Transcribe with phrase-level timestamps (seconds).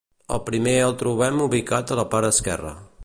[0.35, 2.75] El primer el trobem ubicat a la part esquerra.